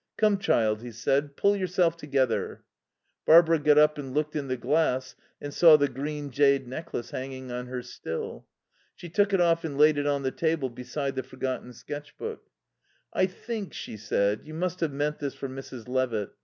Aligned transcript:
"Come, 0.17 0.39
child," 0.39 0.81
he 0.81 0.91
said, 0.91 1.35
"pull 1.37 1.55
yourself 1.55 1.95
together." 1.95 2.63
Barbara 3.27 3.59
got 3.59 3.77
up 3.77 3.99
and 3.99 4.15
looked 4.15 4.35
in 4.35 4.47
the 4.47 4.57
glass 4.57 5.13
and 5.39 5.53
saw 5.53 5.77
the 5.77 5.87
green 5.87 6.31
jade 6.31 6.67
necklace 6.67 7.11
hanging 7.11 7.51
on 7.51 7.67
her 7.67 7.83
still. 7.83 8.47
She 8.95 9.09
took 9.09 9.31
it 9.31 9.39
off 9.39 9.63
and 9.63 9.77
laid 9.77 9.99
it 9.99 10.07
on 10.07 10.23
the 10.23 10.31
table 10.31 10.71
beside 10.71 11.13
the 11.13 11.21
forgotten 11.21 11.71
sketch 11.71 12.17
book. 12.17 12.49
"I 13.13 13.27
think," 13.27 13.73
she 13.75 13.95
said, 13.95 14.41
"you 14.47 14.55
must 14.55 14.79
have 14.79 14.91
meant 14.91 15.19
this 15.19 15.35
for 15.35 15.47
Mrs. 15.47 15.87
Levitt. 15.87 16.31